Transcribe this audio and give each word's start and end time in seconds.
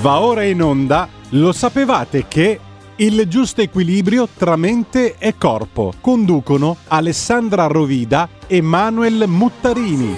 Va 0.00 0.22
ora 0.22 0.44
in 0.44 0.62
onda, 0.62 1.06
lo 1.30 1.52
sapevate 1.52 2.26
che 2.26 2.58
il 2.96 3.28
giusto 3.28 3.60
equilibrio 3.60 4.26
tra 4.34 4.56
mente 4.56 5.16
e 5.18 5.36
corpo? 5.36 5.92
Conducono 6.00 6.78
Alessandra 6.88 7.66
Rovida 7.66 8.26
e 8.46 8.62
Manuel 8.62 9.24
Muttarini. 9.26 10.16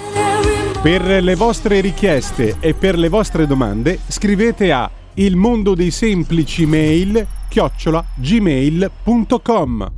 Per 0.81 1.21
le 1.21 1.35
vostre 1.35 1.81
richieste 1.81 2.55
e 2.61 2.73
per 2.73 2.97
le 2.97 3.09
vostre 3.09 3.45
domande 3.45 3.99
scrivete 4.07 4.71
a 4.71 4.89
il 5.15 5.35
mondo 5.35 5.75
dei 5.75 5.91
semplici 5.91 6.65
mail 6.65 7.27
chiocciola 7.49 8.05
gmail.com 8.15 9.91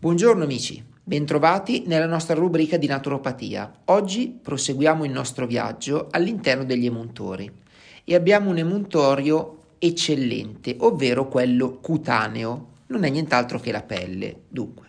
Buongiorno 0.00 0.44
amici, 0.44 0.82
bentrovati 1.04 1.82
nella 1.86 2.06
nostra 2.06 2.34
rubrica 2.34 2.78
di 2.78 2.86
naturopatia. 2.86 3.70
Oggi 3.84 4.28
proseguiamo 4.42 5.04
il 5.04 5.10
nostro 5.10 5.44
viaggio 5.44 6.06
all'interno 6.10 6.64
degli 6.64 6.86
emuntori 6.86 7.66
e 8.08 8.14
abbiamo 8.14 8.48
un 8.48 8.56
emuntorio 8.56 9.74
eccellente, 9.78 10.76
ovvero 10.78 11.28
quello 11.28 11.78
cutaneo. 11.78 12.68
Non 12.86 13.04
è 13.04 13.10
nient'altro 13.10 13.60
che 13.60 13.70
la 13.70 13.82
pelle. 13.82 14.44
Dunque, 14.48 14.86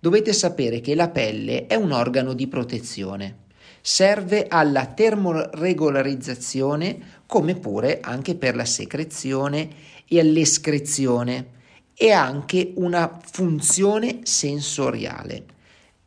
dovete 0.00 0.32
sapere 0.32 0.80
che 0.80 0.94
la 0.94 1.10
pelle 1.10 1.66
è 1.66 1.74
un 1.74 1.92
organo 1.92 2.32
di 2.32 2.46
protezione. 2.46 3.40
Serve 3.82 4.46
alla 4.48 4.86
termoregolarizzazione 4.86 7.20
come 7.26 7.56
pure 7.56 8.00
anche 8.00 8.36
per 8.36 8.56
la 8.56 8.64
secrezione 8.64 9.68
e 10.08 10.18
all'escrezione 10.18 11.48
e 11.94 12.10
anche 12.10 12.72
una 12.76 13.20
funzione 13.22 14.20
sensoriale. 14.22 15.44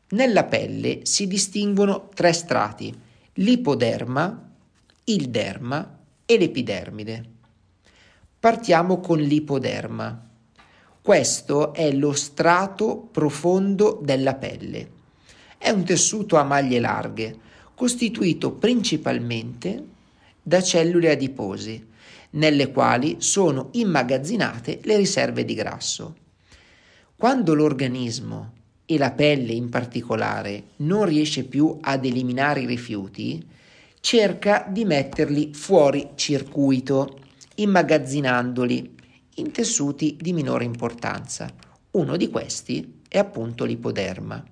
Nella 0.10 0.46
pelle 0.46 1.02
si 1.04 1.28
distinguono 1.28 2.10
tre 2.12 2.34
strati, 2.34 2.92
l'ipoderma, 3.34 4.50
il 5.04 5.30
derma 5.30 6.00
e 6.26 6.38
l'epidermide. 6.38 7.24
Partiamo 8.40 9.00
con 9.00 9.20
l'ipoderma. 9.20 10.30
Questo 11.02 11.74
è 11.74 11.92
lo 11.92 12.14
strato 12.14 13.08
profondo 13.12 14.00
della 14.02 14.36
pelle. 14.36 14.92
È 15.58 15.70
un 15.70 15.84
tessuto 15.84 16.38
a 16.38 16.44
maglie 16.44 16.80
larghe, 16.80 17.38
costituito 17.76 18.52
principalmente 18.54 19.84
da 20.42 20.62
cellule 20.62 21.12
adiposi, 21.12 21.94
nelle 22.32 22.72
quali 22.72 23.18
sono 23.20 23.70
immagazzinate 23.72 24.80
le 24.84 24.98
riserve 24.98 25.46
di 25.46 25.54
grasso. 25.54 26.16
Quando 27.16 27.54
l'organismo 27.54 28.54
e 28.86 28.98
la 28.98 29.12
pelle 29.12 29.54
in 29.54 29.70
particolare 29.70 30.64
non 30.78 31.06
riesce 31.06 31.46
più 31.46 31.78
ad 31.82 32.06
eliminare 32.06 32.62
i 32.62 32.66
rifiuti, 32.66 33.44
cerca 34.06 34.68
di 34.70 34.86
metterli 34.86 35.52
fuori 35.56 36.12
circuito 36.14 37.22
immagazzinandoli 37.56 38.96
in 39.38 39.52
tessuti 39.52 40.16
di 40.22 40.32
minore 40.32 40.64
importanza. 40.64 41.52
Uno 41.90 42.16
di 42.16 42.30
questi 42.30 43.02
è 43.08 43.18
appunto 43.18 43.66
l'ipoderma. 43.66 44.44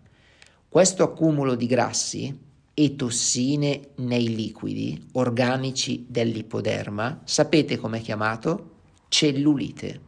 Questo 0.68 1.04
accumulo 1.04 1.54
di 1.54 1.68
grassi 1.68 2.36
e 2.74 2.96
tossine 2.96 3.90
nei 3.98 4.36
liquidi 4.36 5.10
organici 5.12 6.08
dell'ipoderma, 6.10 7.22
sapete 7.24 7.78
com'è 7.78 8.02
chiamato? 8.02 8.72
Cellulite. 9.08 10.02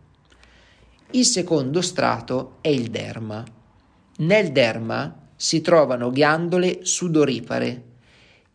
Il 1.11 1.25
secondo 1.25 1.83
strato 1.83 2.55
è 2.61 2.69
il 2.69 2.89
derma. 2.89 3.43
Nel 4.17 4.52
derma 4.52 5.27
si 5.35 5.61
trovano 5.61 6.09
ghiandole 6.09 6.80
sudoripare 6.81 7.93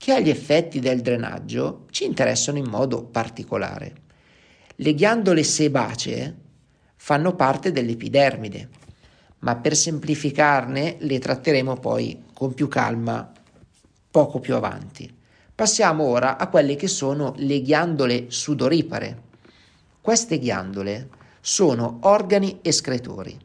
che 0.00 0.14
agli 0.14 0.30
effetti 0.30 0.80
del 0.80 1.02
drenaggio 1.02 1.84
ci 1.90 2.06
interessano 2.06 2.56
in 2.56 2.64
modo 2.64 3.04
particolare. 3.04 3.92
Le 4.76 4.94
ghiandole 4.94 5.42
sebacee 5.42 6.36
fanno 6.96 7.34
parte 7.34 7.70
dell'epidermide, 7.70 8.70
ma 9.40 9.56
per 9.56 9.76
semplificarne 9.76 10.96
le 11.00 11.18
tratteremo 11.18 11.74
poi 11.74 12.22
con 12.32 12.54
più 12.54 12.66
calma 12.66 13.30
poco 14.10 14.40
più 14.40 14.54
avanti. 14.54 15.14
Passiamo 15.54 16.04
ora 16.04 16.38
a 16.38 16.48
quelle 16.48 16.76
che 16.76 16.88
sono 16.88 17.34
le 17.36 17.60
ghiandole 17.60 18.30
sudoripare. 18.30 19.22
Queste 20.00 20.38
ghiandole 20.38 21.10
sono 21.42 21.98
organi 22.04 22.60
escretori 22.62 23.38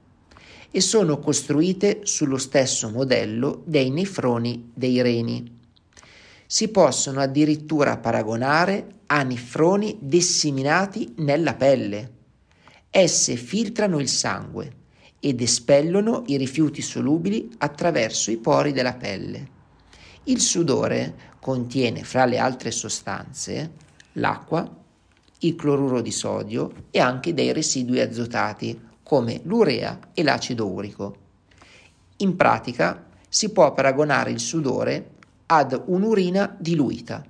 e 0.71 0.79
sono 0.79 1.19
costruite 1.19 2.05
sullo 2.05 2.37
stesso 2.37 2.89
modello 2.89 3.61
dei 3.65 3.89
nefroni 3.89 4.71
dei 4.73 5.01
reni 5.01 5.55
si 6.47 6.69
possono 6.69 7.21
addirittura 7.21 7.97
paragonare 7.97 8.87
a 9.07 9.23
nefroni 9.23 9.97
disseminati 9.99 11.13
nella 11.17 11.53
pelle. 11.55 12.11
Esse 12.89 13.35
filtrano 13.35 13.99
il 13.99 14.07
sangue 14.07 14.83
ed 15.19 15.41
espellono 15.41 16.23
i 16.27 16.37
rifiuti 16.37 16.81
solubili 16.81 17.49
attraverso 17.57 18.31
i 18.31 18.37
pori 18.37 18.71
della 18.71 18.93
pelle. 18.93 19.53
Il 20.25 20.39
sudore 20.39 21.33
contiene, 21.39 22.03
fra 22.03 22.25
le 22.25 22.37
altre 22.37 22.71
sostanze, 22.71 23.71
l'acqua, 24.13 24.83
il 25.39 25.55
cloruro 25.55 26.01
di 26.01 26.11
sodio 26.11 26.71
e 26.89 26.99
anche 26.99 27.33
dei 27.33 27.53
residui 27.53 27.99
azotati 27.99 28.79
come 29.03 29.41
l'urea 29.43 29.99
e 30.13 30.23
l'acido 30.23 30.67
urico. 30.67 31.15
In 32.17 32.35
pratica 32.35 33.05
si 33.27 33.51
può 33.51 33.73
paragonare 33.73 34.31
il 34.31 34.39
sudore 34.39 35.14
ad 35.47 35.83
un'urina 35.85 36.55
diluita. 36.59 37.23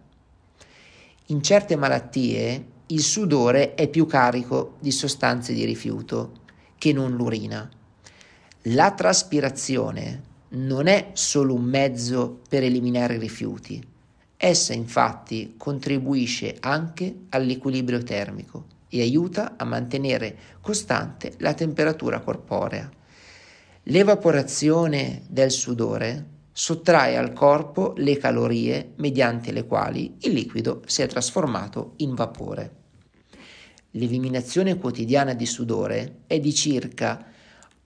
In 1.27 1.41
certe 1.41 1.75
malattie 1.75 2.65
il 2.87 3.01
sudore 3.01 3.73
è 3.73 3.87
più 3.87 4.05
carico 4.05 4.75
di 4.79 4.91
sostanze 4.91 5.53
di 5.53 5.65
rifiuto 5.65 6.43
che 6.77 6.93
non 6.93 7.15
l'urina. 7.15 7.69
La 8.69 8.91
traspirazione 8.91 10.33
non 10.49 10.87
è 10.87 11.09
solo 11.13 11.53
un 11.53 11.63
mezzo 11.63 12.41
per 12.47 12.63
eliminare 12.63 13.15
i 13.15 13.19
rifiuti, 13.19 13.83
essa 14.37 14.73
infatti 14.73 15.55
contribuisce 15.57 16.57
anche 16.59 17.21
all'equilibrio 17.29 18.03
termico 18.03 18.65
e 18.89 19.01
aiuta 19.01 19.55
a 19.57 19.65
mantenere 19.65 20.37
costante 20.61 21.33
la 21.37 21.53
temperatura 21.53 22.19
corporea. 22.19 22.89
L'evaporazione 23.83 25.23
del 25.27 25.51
sudore 25.51 26.33
sottrae 26.57 27.17
al 27.17 27.33
corpo 27.33 27.93
le 27.97 28.15
calorie 28.15 28.93
mediante 28.95 29.51
le 29.51 29.65
quali 29.65 30.15
il 30.21 30.31
liquido 30.31 30.83
si 30.85 31.01
è 31.01 31.07
trasformato 31.07 31.95
in 31.97 32.15
vapore. 32.15 32.75
L'eliminazione 33.91 34.77
quotidiana 34.77 35.33
di 35.33 35.45
sudore 35.45 36.19
è 36.27 36.39
di 36.39 36.53
circa 36.53 37.25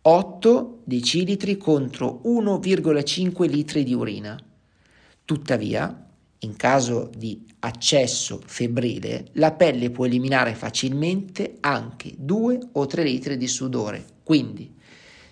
8 0.01 0.81
decilitri 0.83 1.57
contro 1.57 2.21
1,5 2.23 3.49
litri 3.49 3.83
di 3.83 3.95
urina. 3.95 4.39
Tuttavia, 5.25 6.07
in 6.37 6.55
caso 6.55 7.09
di 7.17 7.43
accesso 7.61 8.39
febbrile, 8.45 9.29
la 9.33 9.51
pelle 9.51 9.89
può 9.89 10.05
eliminare 10.05 10.53
facilmente 10.53 11.57
anche 11.61 12.13
2 12.15 12.59
o 12.73 12.85
3 12.85 13.03
litri 13.03 13.35
di 13.35 13.47
sudore. 13.47 14.05
Quindi, 14.21 14.77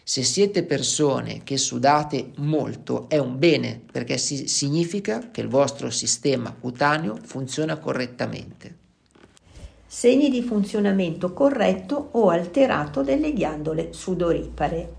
se 0.09 0.23
siete 0.23 0.63
persone 0.63 1.41
che 1.44 1.57
sudate 1.57 2.31
molto 2.38 3.09
è 3.09 3.18
un 3.18 3.38
bene 3.38 3.81
perché 3.91 4.18
si, 4.18 4.47
significa 4.47 5.31
che 5.31 5.41
il 5.41 5.50
vostro 5.50 5.90
sistema 5.90 6.56
cutaneo 6.57 7.18
funziona 7.22 7.78
correttamente. 7.78 8.78
Segni 9.85 10.29
di 10.29 10.41
funzionamento 10.41 11.34
corretto 11.34 12.07
o 12.12 12.29
alterato 12.29 13.03
delle 13.03 13.34
ghiandole 13.34 13.91
sudoripare. 13.91 14.94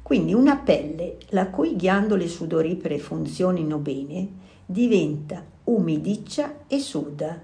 Quindi 0.00 0.32
una 0.32 0.58
pelle 0.58 1.16
la 1.30 1.48
cui 1.48 1.74
ghiandole 1.74 2.28
sudoripare 2.28 3.00
funzionino 3.00 3.78
bene 3.78 4.28
diventa 4.64 5.44
umidiccia 5.64 6.58
e 6.68 6.78
suda. 6.78 7.42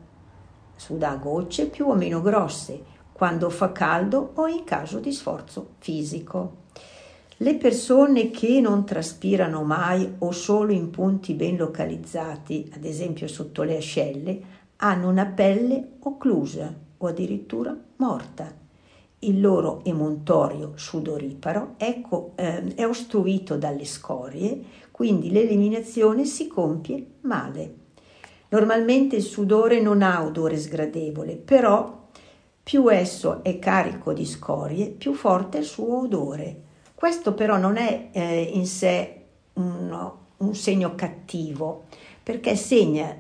Suda 0.77 1.11
a 1.11 1.17
gocce 1.17 1.67
più 1.67 1.89
o 1.89 1.97
meno 1.97 2.21
grosse 2.21 2.81
quando 3.11 3.51
fa 3.51 3.73
caldo 3.73 4.35
o 4.35 4.47
in 4.47 4.63
caso 4.63 5.01
di 5.01 5.11
sforzo 5.11 5.71
fisico. 5.79 6.62
Le 7.43 7.57
persone 7.57 8.31
che 8.31 8.61
non 8.61 8.87
traspirano 8.87 9.65
mai 9.65 10.09
o 10.19 10.31
solo 10.31 10.71
in 10.71 10.91
punti 10.91 11.35
ben 11.35 11.57
localizzati, 11.57 12.71
ad 12.73 12.85
esempio 12.85 13.27
sotto 13.27 13.65
le 13.65 13.79
ascelle, 13.79 14.41
hanno 14.77 15.09
una 15.09 15.27
pelle 15.27 15.95
occlusa 16.05 16.73
o 16.99 17.05
addirittura 17.05 17.77
morta. 17.97 18.49
Il 19.19 19.41
loro 19.41 19.81
emontorio 19.85 20.75
sudoriparo 20.77 21.75
ecco, 21.79 22.35
eh, 22.37 22.77
è 22.77 22.87
ostruito 22.87 23.57
dalle 23.57 23.87
scorie, 23.87 24.63
quindi 24.93 25.33
l'eliminazione 25.33 26.25
si 26.25 26.47
compie 26.47 27.05
male. 27.23 27.75
Normalmente 28.51 29.17
il 29.17 29.23
sudore 29.23 29.81
non 29.81 30.03
ha 30.03 30.25
odore 30.25 30.57
sgradevole, 30.57 31.35
però 31.35 32.07
più 32.63 32.89
esso 32.89 33.43
è 33.43 33.59
carico 33.59 34.13
di 34.13 34.27
scorie, 34.27 34.91
più 34.91 35.13
forte 35.13 35.57
è 35.59 35.61
il 35.63 35.67
suo 35.67 36.03
odore. 36.03 36.71
Questo 37.03 37.35
però 37.35 37.57
non 37.57 37.79
è 37.79 38.11
eh, 38.13 38.43
in 38.43 38.65
sé 38.65 39.23
un, 39.55 40.13
un 40.37 40.55
segno 40.55 40.95
cattivo, 40.95 41.87
perché 42.23 42.55
segna 42.55 43.13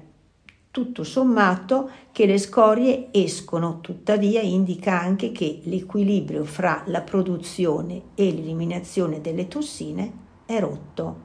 Tutto 0.70 1.02
sommato 1.02 1.90
che 2.12 2.26
le 2.26 2.38
scorie 2.38 3.08
escono, 3.10 3.80
tuttavia 3.80 4.40
indica 4.40 5.00
anche 5.00 5.32
che 5.32 5.62
l'equilibrio 5.64 6.44
fra 6.44 6.84
la 6.86 7.00
produzione 7.00 8.02
e 8.14 8.26
l'eliminazione 8.26 9.20
delle 9.20 9.48
tossine 9.48 10.12
è 10.46 10.60
rotto. 10.60 11.16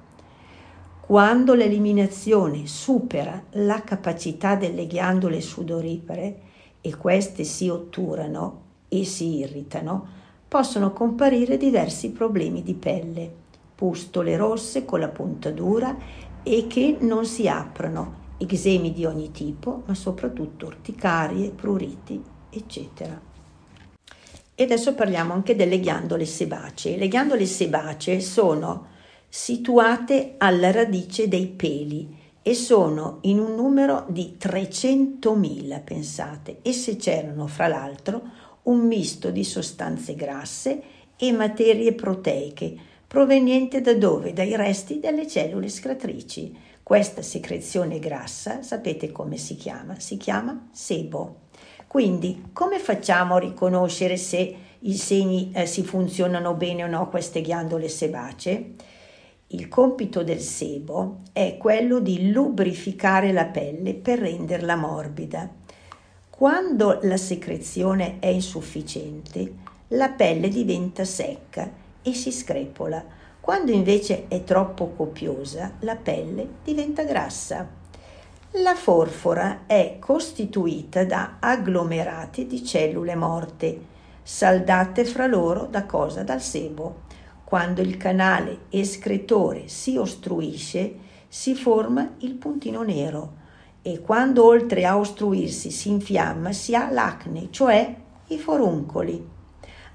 Quando 0.99 1.53
l'eliminazione 1.53 2.65
supera 2.65 3.39
la 3.51 3.83
capacità 3.83 4.55
delle 4.55 4.87
ghiandole 4.87 5.41
sudoripare 5.41 6.39
e 6.81 6.97
queste 6.97 7.43
si 7.43 7.69
otturano 7.69 8.61
e 8.87 9.05
si 9.05 9.37
irritano, 9.37 10.16
possono 10.47 10.93
comparire 10.93 11.57
diversi 11.57 12.11
problemi 12.11 12.63
di 12.63 12.73
pelle, 12.73 13.31
pustole 13.75 14.37
rosse 14.37 14.85
con 14.85 14.99
la 14.99 15.09
puntatura 15.09 15.95
e 16.43 16.67
che 16.67 16.97
non 17.01 17.25
si 17.25 17.47
aprono 17.47 18.25
eczemi 18.37 18.93
di 18.93 19.05
ogni 19.05 19.31
tipo, 19.31 19.83
ma 19.85 19.93
soprattutto 19.93 20.67
orticarie, 20.67 21.49
pruriti, 21.49 22.21
eccetera. 22.49 23.19
E 24.55 24.63
adesso 24.63 24.95
parliamo 24.95 25.33
anche 25.33 25.55
delle 25.55 25.79
ghiandole 25.79 26.25
sebacee. 26.25 26.97
Le 26.97 27.07
ghiandole 27.07 27.45
sebacee 27.45 28.19
sono 28.21 28.87
situate 29.27 30.35
alla 30.37 30.71
radice 30.71 31.27
dei 31.27 31.47
peli 31.47 32.15
e 32.41 32.53
sono 32.53 33.17
in 33.23 33.39
un 33.39 33.55
numero 33.55 34.05
di 34.07 34.37
300.000, 34.39 35.83
pensate. 35.83 36.59
Esse 36.61 36.95
c'erano, 36.95 37.45
fra 37.45 37.67
l'altro, 37.67 38.21
un 38.67 38.79
misto 38.85 39.29
di 39.29 39.43
sostanze 39.43 40.15
grasse 40.15 40.81
e 41.17 41.31
materie 41.31 41.93
proteiche, 41.93 42.75
proveniente 43.05 43.81
da 43.81 43.95
dove? 43.95 44.33
Dai 44.33 44.55
resti 44.55 44.99
delle 44.99 45.27
cellule 45.27 45.69
scratrici 45.69 46.55
questa 46.83 47.21
secrezione 47.21 47.99
grassa, 47.99 48.61
sapete 48.61 49.11
come 49.11 49.35
si 49.35 49.57
chiama? 49.57 49.99
Si 49.99 50.15
chiama 50.15 50.69
sebo. 50.71 51.39
Quindi, 51.85 52.49
come 52.53 52.79
facciamo 52.79 53.35
a 53.35 53.39
riconoscere 53.39 54.15
se 54.15 54.55
i 54.79 54.95
segni 54.95 55.51
eh, 55.53 55.65
si 55.65 55.83
funzionano 55.83 56.53
bene 56.53 56.85
o 56.85 56.87
no 56.87 57.09
queste 57.09 57.41
ghiandole 57.41 57.89
sebacee? 57.89 58.73
Il 59.47 59.67
compito 59.67 60.23
del 60.23 60.39
sebo 60.39 61.23
è 61.33 61.57
quello 61.57 61.99
di 61.99 62.31
lubrificare 62.31 63.31
la 63.31 63.45
pelle 63.45 63.93
per 63.93 64.19
renderla 64.19 64.75
morbida. 64.75 65.49
Quando 66.37 66.99
la 67.01 67.17
secrezione 67.17 68.19
è 68.19 68.27
insufficiente, 68.27 69.55
la 69.87 70.09
pelle 70.09 70.49
diventa 70.49 71.03
secca 71.03 71.67
e 72.03 72.13
si 72.13 72.31
screpola 72.31 73.03
quando 73.41 73.71
invece 73.71 74.27
è 74.27 74.43
troppo 74.43 74.89
copiosa, 74.89 75.71
la 75.79 75.95
pelle 75.95 76.47
diventa 76.63 77.01
grassa. 77.05 77.67
La 78.51 78.75
forfora 78.75 79.61
è 79.65 79.97
costituita 79.97 81.05
da 81.05 81.37
agglomerati 81.39 82.45
di 82.45 82.63
cellule 82.63 83.15
morte, 83.15 83.79
saldate 84.21 85.05
fra 85.05 85.25
loro 85.25 85.65
da 85.65 85.87
cosa? 85.87 86.21
Dal 86.21 86.39
sebo. 86.39 87.05
Quando 87.45 87.81
il 87.81 87.97
canale 87.97 88.65
escretore 88.69 89.69
si 89.69 89.97
ostruisce, 89.97 90.93
si 91.27 91.55
forma 91.55 92.13
il 92.19 92.35
puntino 92.35 92.83
nero 92.83 93.45
e 93.87 94.01
quando 94.01 94.43
oltre 94.43 94.83
a 94.83 94.97
ostruirsi 94.97 95.71
si 95.71 95.87
infiamma 95.87 96.51
si 96.51 96.75
ha 96.75 96.91
l'acne, 96.91 97.47
cioè 97.51 97.95
i 98.27 98.37
foruncoli. 98.37 99.25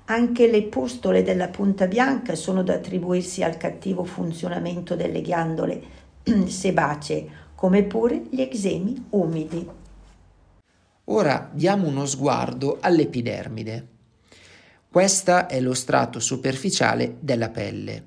Anche 0.06 0.50
le 0.50 0.62
pustole 0.62 1.22
della 1.22 1.48
punta 1.48 1.86
bianca 1.86 2.34
sono 2.34 2.62
da 2.62 2.72
attribuirsi 2.72 3.42
al 3.42 3.58
cattivo 3.58 4.04
funzionamento 4.04 4.96
delle 4.96 5.20
ghiandole 5.20 5.82
sebacee, 6.46 7.28
come 7.54 7.82
pure 7.82 8.22
gli 8.30 8.40
eczemi 8.40 9.08
umidi. 9.10 9.68
Ora 11.04 11.50
diamo 11.52 11.86
uno 11.86 12.06
sguardo 12.06 12.78
all'epidermide. 12.80 13.88
Questo 14.88 15.48
è 15.48 15.60
lo 15.60 15.74
strato 15.74 16.18
superficiale 16.18 17.16
della 17.20 17.50
pelle. 17.50 18.06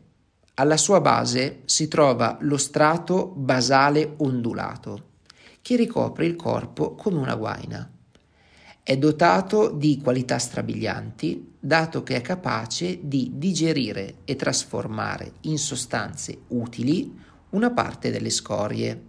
Alla 0.55 0.77
sua 0.77 0.99
base 0.99 1.61
si 1.65 1.87
trova 1.87 2.37
lo 2.41 2.57
strato 2.57 3.27
basale 3.27 4.15
ondulato, 4.17 5.13
che 5.65 5.75
ricopre 5.75 6.27
il 6.27 6.35
corpo 6.35 6.93
come 6.93 7.17
una 7.17 7.33
guaina. 7.33 7.91
È 8.83 8.97
dotato 8.97 9.71
di 9.71 9.99
qualità 9.99 10.37
strabilianti, 10.37 11.53
dato 11.59 12.03
che 12.03 12.17
è 12.17 12.21
capace 12.21 12.99
di 13.01 13.31
digerire 13.33 14.17
e 14.25 14.35
trasformare 14.35 15.31
in 15.41 15.57
sostanze 15.57 16.41
utili 16.49 17.19
una 17.49 17.71
parte 17.71 18.11
delle 18.11 18.29
scorie. 18.29 19.01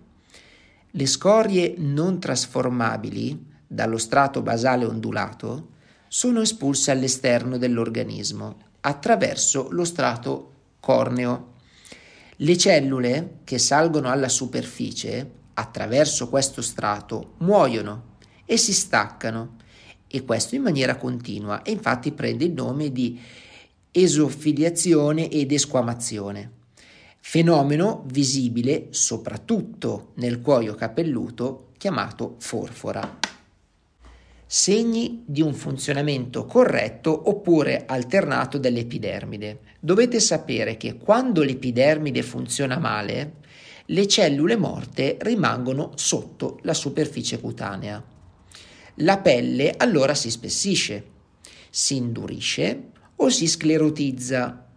Le 0.93 1.07
scorie 1.07 1.75
non 1.77 2.19
trasformabili 2.19 3.49
dallo 3.67 3.99
strato 3.99 4.41
basale 4.41 4.87
ondulato 4.87 5.73
sono 6.09 6.41
espulse 6.41 6.91
all'esterno 6.91 7.59
dell'organismo 7.59 8.57
attraverso 8.81 9.69
lo 9.73 9.85
strato 9.85 10.53
corneo. 10.81 11.53
Le 12.37 12.57
cellule 12.57 13.41
che 13.45 13.59
salgono 13.59 14.09
alla 14.09 14.31
superficie 14.31 15.45
attraverso 15.59 16.29
questo 16.29 16.61
strato 16.61 17.35
muoiono 17.39 18.15
e 18.45 18.57
si 18.57 18.73
staccano 18.73 19.57
e 20.07 20.25
questo 20.25 20.55
in 20.55 20.63
maniera 20.63 20.97
continua 20.97 21.63
e 21.63 21.73
infatti 21.73 22.13
prende 22.13 22.45
il 22.45 22.53
nome 22.53 22.93
di 22.93 23.21
esofiliazione 23.91 25.31
ed 25.31 25.53
esquamazione, 25.53 26.51
fenomeno 27.19 28.05
visibile 28.07 28.89
soprattutto 28.91 30.13
nel 30.17 30.41
cuoio 30.41 30.75
capelluto 30.75 31.69
chiamato 31.79 32.37
forfora. 32.39 33.19
Segni 34.49 35.25
di 35.27 35.43
un 35.43 35.55
funzionamento 35.55 36.45
corretto 36.45 37.29
oppure 37.29 37.85
alternato 37.85 38.59
dell'epidermide. 38.59 39.61
Dovete 39.81 40.21
sapere 40.21 40.77
che 40.77 40.99
quando 40.99 41.43
l'epidermide 41.43 42.23
funziona 42.23 42.79
male, 42.79 43.45
le 43.87 44.07
cellule 44.07 44.57
morte 44.57 45.17
rimangono 45.21 45.93
sotto 45.95 46.59
la 46.63 46.75
superficie 46.75 47.41
cutanea 47.41 48.15
la 49.01 49.19
pelle 49.19 49.75
allora 49.77 50.15
si 50.15 50.31
spessisce, 50.31 51.05
si 51.69 51.97
indurisce 51.97 52.93
o 53.17 53.29
si 53.29 53.47
sclerotizza 53.47 54.69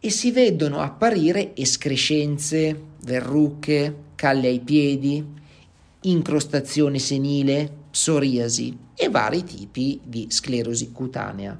e 0.00 0.10
si 0.10 0.32
vedono 0.32 0.80
apparire 0.80 1.54
escrescenze, 1.54 2.88
verruche, 3.04 3.96
calle 4.16 4.48
ai 4.48 4.60
piedi, 4.60 5.24
incrostazione 6.02 6.98
senile, 6.98 7.72
psoriasi 7.90 8.76
e 8.96 9.08
vari 9.08 9.44
tipi 9.44 10.00
di 10.02 10.26
sclerosi 10.28 10.90
cutanea. 10.90 11.56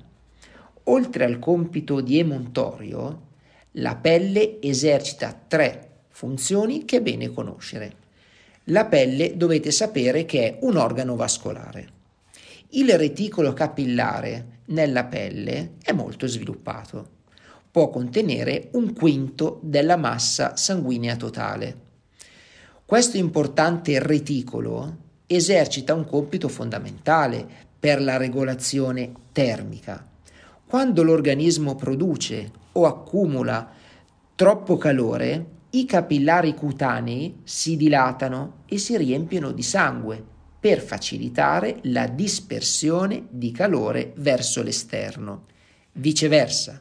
Oltre 0.84 1.25
al 1.25 1.38
compito 1.38 2.00
di 2.00 2.18
emontorio, 2.18 3.28
la 3.73 3.94
pelle 3.94 4.61
esercita 4.61 5.38
tre 5.46 5.89
funzioni 6.20 6.84
che 6.84 6.98
è 6.98 7.00
bene 7.00 7.32
conoscere. 7.32 7.94
La 8.64 8.84
pelle 8.84 9.38
dovete 9.38 9.70
sapere 9.70 10.26
che 10.26 10.44
è 10.44 10.58
un 10.60 10.76
organo 10.76 11.16
vascolare. 11.16 11.88
Il 12.72 12.94
reticolo 12.98 13.54
capillare 13.54 14.58
nella 14.66 15.04
pelle 15.04 15.76
è 15.82 15.92
molto 15.92 16.26
sviluppato. 16.26 17.08
Può 17.70 17.88
contenere 17.88 18.68
un 18.72 18.92
quinto 18.92 19.60
della 19.62 19.96
massa 19.96 20.56
sanguigna 20.56 21.16
totale. 21.16 21.88
Questo 22.84 23.16
importante 23.16 23.98
reticolo 23.98 24.96
esercita 25.26 25.94
un 25.94 26.04
compito 26.04 26.48
fondamentale 26.48 27.48
per 27.78 28.02
la 28.02 28.18
regolazione 28.18 29.10
termica. 29.32 30.06
Quando 30.66 31.02
l'organismo 31.02 31.76
produce 31.76 32.50
o 32.72 32.84
accumula 32.84 33.72
troppo 34.34 34.76
calore, 34.76 35.58
i 35.70 35.84
capillari 35.84 36.54
cutanei 36.54 37.40
si 37.44 37.76
dilatano 37.76 38.62
e 38.66 38.78
si 38.78 38.96
riempiono 38.96 39.52
di 39.52 39.62
sangue 39.62 40.22
per 40.58 40.80
facilitare 40.80 41.78
la 41.84 42.06
dispersione 42.08 43.26
di 43.30 43.52
calore 43.52 44.12
verso 44.16 44.62
l'esterno. 44.62 45.46
Viceversa, 45.92 46.80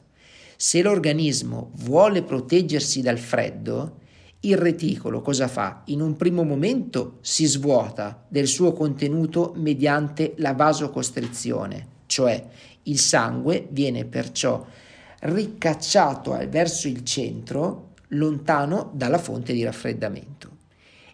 se 0.55 0.81
l'organismo 0.81 1.71
vuole 1.75 2.23
proteggersi 2.23 3.01
dal 3.01 3.19
freddo, 3.19 3.97
il 4.41 4.57
reticolo 4.57 5.21
cosa 5.21 5.47
fa? 5.47 5.83
In 5.85 6.01
un 6.01 6.15
primo 6.15 6.43
momento 6.43 7.17
si 7.21 7.45
svuota 7.45 8.25
del 8.27 8.47
suo 8.47 8.73
contenuto 8.73 9.53
mediante 9.55 10.33
la 10.37 10.53
vasocostrizione, 10.53 11.87
cioè 12.07 12.43
il 12.83 12.97
sangue 12.97 13.67
viene 13.69 14.05
perciò 14.05 14.65
ricacciato 15.21 16.37
verso 16.49 16.87
il 16.87 17.03
centro 17.03 17.88
lontano 18.09 18.91
dalla 18.93 19.17
fonte 19.17 19.53
di 19.53 19.63
raffreddamento. 19.63 20.57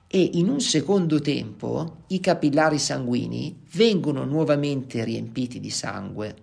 E 0.08 0.30
in 0.34 0.50
un 0.50 0.62
secondo 0.62 1.20
tempo 1.20 2.04
i 2.08 2.20
capillari 2.20 2.80
sanguigni 2.80 3.62
vengono 3.74 4.24
nuovamente 4.24 5.04
riempiti 5.04 5.60
di 5.60 5.70
sangue. 5.70 6.36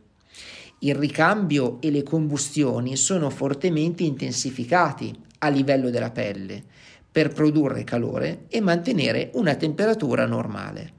Il 0.81 0.97
ricambio 0.97 1.81
e 1.81 1.91
le 1.91 2.03
combustioni 2.03 2.97
sono 2.97 3.31
fortemente 3.31 4.03
intensificati 4.03 5.17
a 5.39 5.49
livello 5.49 5.91
della 5.91 6.11
pelle 6.11 6.63
per 7.11 7.33
produrre 7.33 7.85
calore 7.85 8.47
e 8.49 8.61
mantenere 8.61 9.31
una 9.35 9.55
temperatura 9.55 10.27
normale. 10.27 10.93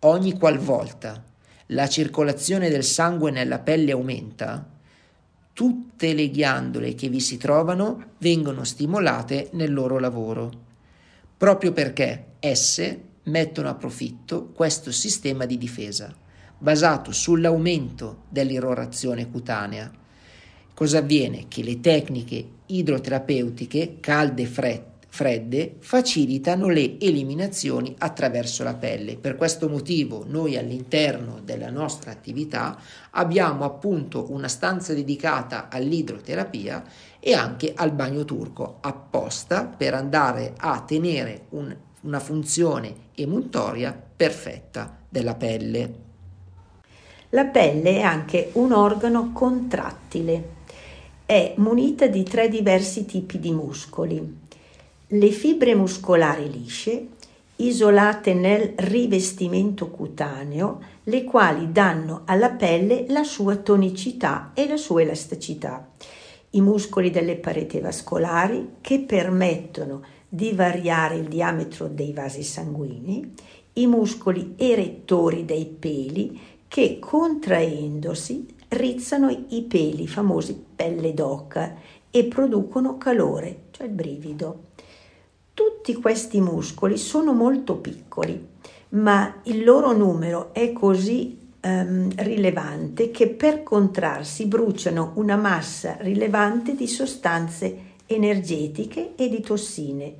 Ogni 0.00 0.38
qualvolta 0.38 1.22
la 1.66 1.88
circolazione 1.88 2.68
del 2.68 2.82
sangue 2.82 3.30
nella 3.30 3.58
pelle 3.58 3.92
aumenta, 3.92 4.66
tutte 5.60 6.14
le 6.14 6.30
ghiandole 6.30 6.94
che 6.94 7.10
vi 7.10 7.20
si 7.20 7.36
trovano 7.36 8.12
vengono 8.16 8.64
stimolate 8.64 9.50
nel 9.52 9.74
loro 9.74 9.98
lavoro, 9.98 10.50
proprio 11.36 11.72
perché 11.72 12.36
esse 12.40 13.02
mettono 13.24 13.68
a 13.68 13.74
profitto 13.74 14.52
questo 14.54 14.90
sistema 14.90 15.44
di 15.44 15.58
difesa, 15.58 16.16
basato 16.56 17.12
sull'aumento 17.12 18.22
dell'irrorazione 18.30 19.28
cutanea. 19.28 19.92
Cosa 20.72 21.00
avviene? 21.00 21.44
Che 21.46 21.62
le 21.62 21.78
tecniche 21.80 22.48
idroterapeutiche, 22.64 23.98
calde 24.00 24.42
e 24.44 24.46
fredde, 24.46 24.89
fredde 25.10 25.74
facilitano 25.80 26.68
le 26.68 26.98
eliminazioni 27.00 27.94
attraverso 27.98 28.62
la 28.62 28.74
pelle. 28.74 29.16
Per 29.16 29.36
questo 29.36 29.68
motivo 29.68 30.24
noi 30.26 30.56
all'interno 30.56 31.40
della 31.44 31.68
nostra 31.68 32.12
attività 32.12 32.80
abbiamo 33.10 33.64
appunto 33.64 34.30
una 34.30 34.48
stanza 34.48 34.94
dedicata 34.94 35.68
all'idroterapia 35.68 36.84
e 37.18 37.34
anche 37.34 37.72
al 37.74 37.90
bagno 37.92 38.24
turco 38.24 38.78
apposta 38.80 39.64
per 39.64 39.94
andare 39.94 40.54
a 40.56 40.80
tenere 40.80 41.46
un, 41.50 41.76
una 42.02 42.20
funzione 42.20 42.94
emuntoria 43.16 43.92
perfetta 44.16 44.96
della 45.08 45.34
pelle. 45.34 46.08
La 47.30 47.44
pelle 47.46 47.96
è 47.96 48.00
anche 48.00 48.50
un 48.54 48.72
organo 48.72 49.32
contrattile. 49.32 50.58
È 51.26 51.54
munita 51.58 52.06
di 52.06 52.22
tre 52.22 52.48
diversi 52.48 53.04
tipi 53.06 53.38
di 53.38 53.52
muscoli 53.52 54.38
le 55.12 55.30
fibre 55.30 55.74
muscolari 55.74 56.48
lisce, 56.48 57.06
isolate 57.56 58.32
nel 58.32 58.74
rivestimento 58.76 59.88
cutaneo, 59.88 60.80
le 61.04 61.24
quali 61.24 61.72
danno 61.72 62.22
alla 62.26 62.50
pelle 62.50 63.06
la 63.08 63.24
sua 63.24 63.56
tonicità 63.56 64.52
e 64.54 64.68
la 64.68 64.76
sua 64.76 65.02
elasticità. 65.02 65.88
I 66.50 66.60
muscoli 66.60 67.10
delle 67.10 67.34
pareti 67.36 67.80
vascolari 67.80 68.76
che 68.80 69.00
permettono 69.00 70.02
di 70.28 70.52
variare 70.52 71.16
il 71.16 71.26
diametro 71.26 71.88
dei 71.88 72.12
vasi 72.12 72.44
sanguigni, 72.44 73.32
i 73.74 73.86
muscoli 73.88 74.54
erettori 74.56 75.44
dei 75.44 75.66
peli 75.66 76.38
che 76.68 77.00
contraendosi 77.00 78.46
rizzano 78.68 79.28
i 79.48 79.62
peli, 79.62 80.06
famosi 80.06 80.66
pelle 80.76 81.12
d'oca, 81.14 81.74
e 82.12 82.24
producono 82.24 82.98
calore, 82.98 83.62
cioè 83.70 83.86
il 83.86 83.92
brivido. 83.92 84.69
Tutti 85.82 85.98
questi 85.98 86.42
muscoli 86.42 86.98
sono 86.98 87.32
molto 87.32 87.76
piccoli, 87.76 88.48
ma 88.90 89.40
il 89.44 89.64
loro 89.64 89.96
numero 89.96 90.52
è 90.52 90.74
così 90.74 91.38
um, 91.62 92.10
rilevante 92.16 93.10
che 93.10 93.28
per 93.28 93.62
contrarsi 93.62 94.44
bruciano 94.44 95.12
una 95.14 95.36
massa 95.36 95.96
rilevante 96.00 96.74
di 96.74 96.86
sostanze 96.86 97.78
energetiche 98.04 99.14
e 99.16 99.30
di 99.30 99.40
tossine. 99.40 100.14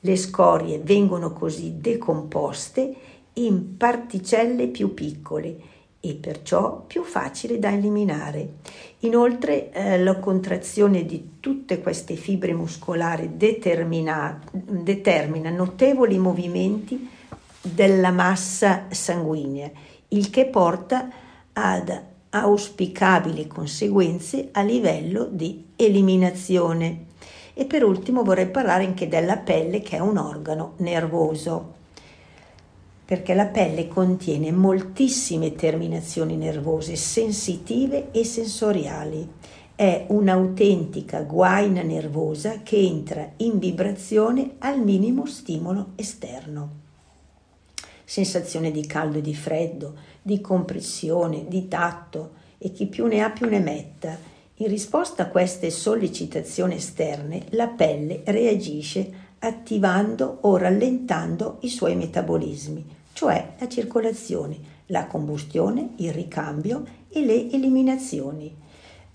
Le 0.00 0.16
scorie 0.16 0.80
vengono 0.80 1.32
così 1.32 1.74
decomposte 1.76 2.94
in 3.34 3.76
particelle 3.76 4.66
più 4.66 4.94
piccole 4.94 5.56
e 6.06 6.14
perciò 6.14 6.84
più 6.86 7.02
facili 7.02 7.58
da 7.58 7.72
eliminare. 7.72 8.56
Inoltre 9.00 9.72
eh, 9.72 9.98
la 10.02 10.18
contrazione 10.18 11.06
di 11.06 11.36
tutte 11.40 11.80
queste 11.80 12.14
fibre 12.14 12.52
muscolari 12.52 13.36
determina, 13.36 14.38
determina 14.52 15.48
notevoli 15.48 16.18
movimenti 16.18 17.08
della 17.62 18.10
massa 18.10 18.84
sanguigna, 18.90 19.70
il 20.08 20.28
che 20.28 20.44
porta 20.44 21.08
ad 21.54 22.02
auspicabili 22.28 23.46
conseguenze 23.46 24.50
a 24.52 24.60
livello 24.60 25.26
di 25.30 25.68
eliminazione. 25.76 27.06
E 27.54 27.64
per 27.64 27.82
ultimo 27.82 28.24
vorrei 28.24 28.48
parlare 28.48 28.84
anche 28.84 29.08
della 29.08 29.38
pelle 29.38 29.80
che 29.80 29.96
è 29.96 30.00
un 30.00 30.18
organo 30.18 30.74
nervoso 30.78 31.82
perché 33.04 33.34
la 33.34 33.46
pelle 33.46 33.86
contiene 33.86 34.50
moltissime 34.50 35.54
terminazioni 35.54 36.36
nervose 36.36 36.96
sensitive 36.96 38.10
e 38.12 38.24
sensoriali. 38.24 39.28
È 39.74 40.06
un'autentica 40.08 41.22
guaina 41.22 41.82
nervosa 41.82 42.62
che 42.62 42.78
entra 42.78 43.32
in 43.38 43.58
vibrazione 43.58 44.52
al 44.58 44.80
minimo 44.80 45.26
stimolo 45.26 45.88
esterno. 45.96 46.82
Sensazione 48.04 48.70
di 48.70 48.86
caldo 48.86 49.18
e 49.18 49.22
di 49.22 49.34
freddo, 49.34 49.94
di 50.22 50.40
compressione, 50.40 51.46
di 51.48 51.68
tatto 51.68 52.42
e 52.58 52.72
chi 52.72 52.86
più 52.86 53.06
ne 53.06 53.22
ha 53.22 53.30
più 53.30 53.48
ne 53.48 53.58
metta. 53.58 54.16
In 54.58 54.68
risposta 54.68 55.24
a 55.24 55.28
queste 55.28 55.70
sollecitazioni 55.70 56.76
esterne, 56.76 57.46
la 57.50 57.66
pelle 57.66 58.22
reagisce 58.24 59.23
attivando 59.46 60.38
o 60.42 60.56
rallentando 60.56 61.58
i 61.60 61.68
suoi 61.68 61.96
metabolismi, 61.96 62.84
cioè 63.12 63.54
la 63.58 63.68
circolazione, 63.68 64.56
la 64.86 65.06
combustione, 65.06 65.90
il 65.96 66.12
ricambio 66.12 66.84
e 67.08 67.24
le 67.24 67.50
eliminazioni. 67.50 68.54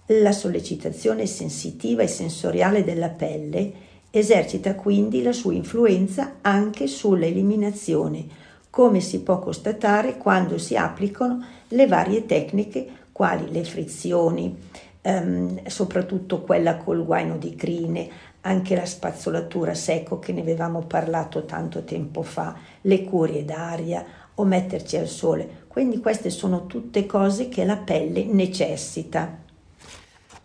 La 0.08 0.32
sollecitazione 0.32 1.26
sensitiva 1.26 2.02
e 2.02 2.08
sensoriale 2.08 2.84
della 2.84 3.10
pelle 3.10 3.88
esercita 4.12 4.74
quindi 4.74 5.22
la 5.22 5.34
sua 5.34 5.54
influenza 5.54 6.38
anche 6.42 6.88
sull'eliminazione, 6.88 8.26
come 8.70 9.02
si 9.02 9.22
può 9.22 9.40
constatare 9.40 10.18
quando 10.18 10.58
si 10.58 10.76
applicano 10.76 11.44
le 11.70 11.88
varie 11.88 12.26
tecniche 12.26 12.88
quali 13.12 13.52
le 13.52 13.64
frizioni, 13.64 14.56
ehm, 15.02 15.66
soprattutto 15.68 16.42
quella 16.42 16.78
col 16.78 17.06
guaino 17.06 17.38
di 17.38 17.56
crine, 17.56 18.10
anche 18.42 18.76
la 18.76 18.86
spazzolatura 18.86 19.74
secco 19.74 20.20
che 20.20 20.32
ne 20.32 20.42
avevamo 20.42 20.82
parlato 20.82 21.46
tanto 21.46 21.84
tempo 21.84 22.22
fa, 22.22 22.56
le 22.82 23.04
curie 23.04 23.44
d'aria 23.44 24.06
o 24.36 24.44
metterci 24.44 24.98
al 24.98 25.08
sole. 25.08 25.66
Quindi 25.68 26.00
queste 26.00 26.30
sono 26.30 26.66
tutte 26.66 27.06
cose 27.06 27.50
che 27.50 27.66
la 27.66 27.78
pelle 27.78 28.24
necessita. 28.24 29.38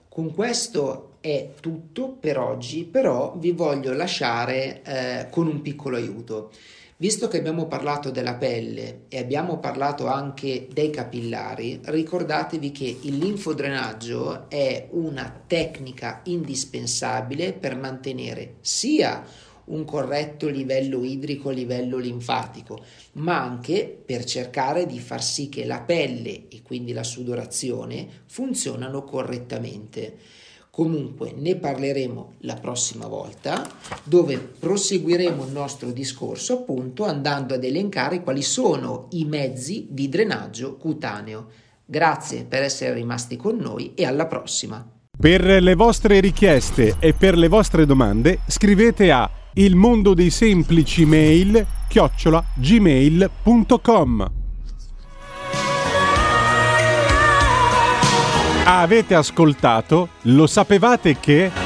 Con 0.08 0.34
questo 0.34 1.14
è 1.20 1.52
tutto 1.60 2.16
per 2.20 2.38
oggi, 2.38 2.84
però 2.84 3.34
vi 3.36 3.52
voglio 3.52 3.92
lasciare 3.92 4.82
eh, 4.82 5.26
con 5.30 5.46
un 5.46 5.62
piccolo 5.62 5.96
aiuto. 5.96 6.50
Visto 6.96 7.26
che 7.26 7.38
abbiamo 7.38 7.66
parlato 7.66 8.12
della 8.12 8.34
pelle 8.34 9.06
e 9.08 9.18
abbiamo 9.18 9.58
parlato 9.58 10.06
anche 10.06 10.68
dei 10.72 10.90
capillari, 10.90 11.80
ricordatevi 11.82 12.70
che 12.70 12.98
il 13.02 13.18
linfodrenaggio 13.18 14.48
è 14.48 14.86
una 14.92 15.42
tecnica 15.44 16.20
indispensabile 16.24 17.52
per 17.52 17.74
mantenere 17.74 18.58
sia 18.60 19.24
un 19.64 19.84
corretto 19.84 20.46
livello 20.46 21.02
idrico, 21.02 21.50
livello 21.50 21.96
linfatico, 21.98 22.84
ma 23.14 23.42
anche 23.42 24.00
per 24.04 24.22
cercare 24.22 24.86
di 24.86 25.00
far 25.00 25.22
sì 25.22 25.48
che 25.48 25.64
la 25.64 25.80
pelle 25.80 26.46
e 26.48 26.62
quindi 26.62 26.92
la 26.92 27.02
sudorazione 27.02 28.06
funzionano 28.26 29.02
correttamente. 29.02 30.42
Comunque 30.74 31.32
ne 31.36 31.54
parleremo 31.54 32.32
la 32.38 32.56
prossima 32.56 33.06
volta 33.06 33.64
dove 34.02 34.36
proseguiremo 34.38 35.44
il 35.44 35.52
nostro 35.52 35.92
discorso 35.92 36.54
appunto 36.54 37.04
andando 37.04 37.54
ad 37.54 37.62
elencare 37.62 38.24
quali 38.24 38.42
sono 38.42 39.06
i 39.10 39.24
mezzi 39.24 39.86
di 39.88 40.08
drenaggio 40.08 40.74
cutaneo. 40.74 41.46
Grazie 41.84 42.42
per 42.42 42.62
essere 42.62 42.92
rimasti 42.92 43.36
con 43.36 43.54
noi 43.56 43.92
e 43.94 44.04
alla 44.04 44.26
prossima. 44.26 44.84
Per 45.16 45.44
le 45.44 45.74
vostre 45.76 46.18
richieste 46.18 46.96
e 46.98 47.12
per 47.12 47.38
le 47.38 47.46
vostre 47.46 47.86
domande 47.86 48.40
scrivete 48.48 49.12
a 49.12 49.30
il 49.54 49.76
mondo 49.76 50.12
dei 50.12 50.30
semplici 50.30 51.04
mail 51.04 51.64
chiocciola 51.86 52.44
gmail.com 52.56 54.43
Avete 58.66 59.14
ascoltato? 59.14 60.08
Lo 60.22 60.46
sapevate 60.46 61.18
che... 61.20 61.63